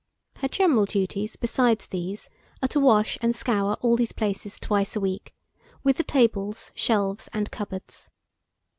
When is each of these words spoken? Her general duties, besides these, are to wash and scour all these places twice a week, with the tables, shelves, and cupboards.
Her 0.37 0.47
general 0.47 0.85
duties, 0.85 1.35
besides 1.35 1.85
these, 1.85 2.27
are 2.63 2.67
to 2.69 2.79
wash 2.79 3.19
and 3.21 3.35
scour 3.35 3.75
all 3.81 3.95
these 3.95 4.13
places 4.13 4.57
twice 4.57 4.95
a 4.95 4.99
week, 4.99 5.31
with 5.83 5.97
the 5.97 6.03
tables, 6.03 6.71
shelves, 6.73 7.29
and 7.33 7.51
cupboards. 7.51 8.09